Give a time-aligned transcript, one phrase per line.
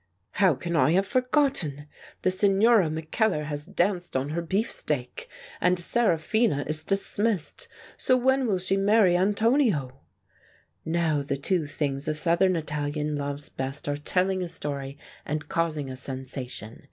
[0.31, 1.85] "How can I have forgotten?
[2.23, 5.29] The Signora Mackellar has danced on her beefsteak,
[5.61, 7.67] and Sera 75 The Dance on the Beefsteak phina is dismissed.
[7.97, 9.99] So when will she marry Antonio?"
[10.85, 15.91] Now the two things a Southern Italian loves best are telling a story and causing
[15.91, 16.79] a sensation.